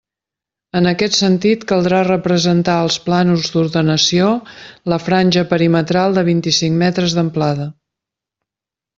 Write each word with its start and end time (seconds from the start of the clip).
En 0.77 0.91
aquest 0.91 1.15
sentit 1.17 1.65
caldrà 1.71 1.97
representar 2.05 2.77
als 2.85 2.95
plànols 3.09 3.51
d'ordenació 3.55 4.29
la 4.93 4.99
franja 5.09 5.43
perimetral 5.51 6.17
de 6.19 6.23
vint-i-cinc 6.31 6.77
metres 6.85 7.15
d'amplada. 7.19 7.69